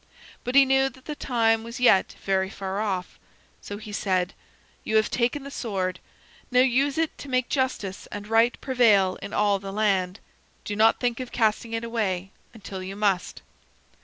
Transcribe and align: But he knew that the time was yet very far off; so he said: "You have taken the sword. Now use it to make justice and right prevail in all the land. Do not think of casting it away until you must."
But 0.43 0.55
he 0.55 0.65
knew 0.65 0.89
that 0.89 1.05
the 1.05 1.13
time 1.15 1.63
was 1.63 1.79
yet 1.79 2.15
very 2.25 2.49
far 2.49 2.79
off; 2.79 3.19
so 3.61 3.77
he 3.77 3.91
said: 3.91 4.33
"You 4.83 4.95
have 4.95 5.11
taken 5.11 5.43
the 5.43 5.51
sword. 5.51 5.99
Now 6.49 6.61
use 6.61 6.97
it 6.97 7.15
to 7.19 7.29
make 7.29 7.49
justice 7.49 8.07
and 8.07 8.27
right 8.27 8.59
prevail 8.61 9.19
in 9.21 9.31
all 9.31 9.59
the 9.59 9.71
land. 9.71 10.19
Do 10.65 10.75
not 10.75 10.99
think 10.99 11.19
of 11.19 11.31
casting 11.31 11.73
it 11.73 11.83
away 11.83 12.31
until 12.51 12.81
you 12.81 12.95
must." 12.95 13.43